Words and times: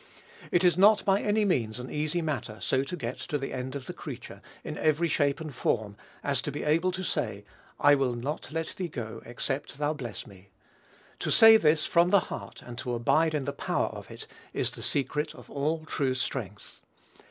It 0.51 0.63
is 0.63 0.79
not, 0.79 1.05
by 1.05 1.21
any 1.21 1.45
means, 1.45 1.77
an 1.77 1.91
easy 1.91 2.23
matter 2.23 2.57
so 2.59 2.83
to 2.83 2.95
get 2.97 3.19
to 3.19 3.37
the 3.37 3.53
end 3.53 3.75
of 3.75 3.85
the 3.85 3.93
creature, 3.93 4.41
in 4.63 4.75
every 4.79 5.07
shape 5.07 5.39
and 5.39 5.53
form, 5.53 5.95
as 6.23 6.41
to 6.41 6.51
be 6.51 6.63
able 6.63 6.91
to 6.93 7.03
say, 7.03 7.43
"I 7.79 7.93
will 7.93 8.15
not 8.15 8.51
let 8.51 8.69
thee 8.77 8.87
go 8.87 9.21
except 9.27 9.77
thou 9.77 9.93
bless 9.93 10.25
me." 10.25 10.49
To 11.19 11.29
say 11.29 11.55
this 11.55 11.85
from 11.85 12.09
the 12.09 12.19
heart, 12.31 12.63
and 12.65 12.79
to 12.79 12.95
abide 12.95 13.35
in 13.35 13.45
the 13.45 13.53
power 13.53 13.89
of 13.89 14.09
it, 14.09 14.25
is 14.53 14.71
the 14.71 14.81
secret 14.81 15.35
of 15.35 15.51
all 15.51 15.85
true 15.85 16.15
strength. 16.15 16.81